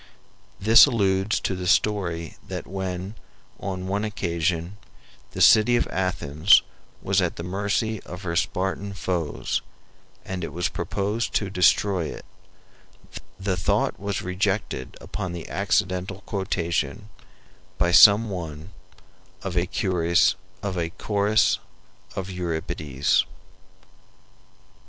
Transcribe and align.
This 0.59 0.87
alludes 0.87 1.39
to 1.41 1.53
the 1.55 1.67
story 1.67 2.35
that 2.47 2.65
when, 2.65 3.13
on 3.59 3.85
one 3.85 4.03
occasion, 4.03 4.77
the 5.33 5.41
city 5.41 5.75
of 5.75 5.87
Athens 5.91 6.63
was 7.03 7.21
at 7.21 7.35
the 7.35 7.43
mercy 7.43 8.01
of 8.01 8.23
her 8.23 8.35
Spartan 8.35 8.93
foes, 8.93 9.61
and 10.25 10.43
it 10.43 10.51
was 10.53 10.69
proposed 10.69 11.35
to 11.35 11.51
destroy 11.51 12.05
it, 12.07 12.25
the 13.39 13.55
thought 13.55 13.99
was 13.99 14.23
rejected 14.23 14.97
upon 14.99 15.33
the 15.33 15.47
accidental 15.47 16.21
quotation, 16.21 17.09
by 17.77 17.91
some 17.91 18.27
one, 18.31 18.71
of 19.43 19.55
a 19.55 19.67
chorus 19.67 20.29
of 20.63 22.29
Euripides. 22.31 23.25